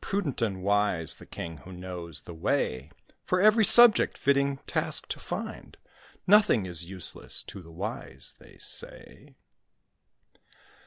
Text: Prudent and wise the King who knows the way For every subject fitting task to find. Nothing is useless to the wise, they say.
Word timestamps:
Prudent 0.00 0.40
and 0.40 0.62
wise 0.62 1.16
the 1.16 1.26
King 1.26 1.58
who 1.58 1.70
knows 1.74 2.22
the 2.22 2.32
way 2.32 2.90
For 3.26 3.42
every 3.42 3.66
subject 3.66 4.16
fitting 4.16 4.56
task 4.66 5.06
to 5.08 5.20
find. 5.20 5.76
Nothing 6.26 6.64
is 6.64 6.86
useless 6.88 7.42
to 7.42 7.60
the 7.60 7.70
wise, 7.70 8.34
they 8.38 8.56
say. 8.58 9.34